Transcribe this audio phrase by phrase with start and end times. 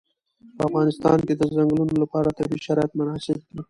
[0.55, 3.57] په افغانستان کې د ځنګلونه لپاره طبیعي شرایط مناسب دي.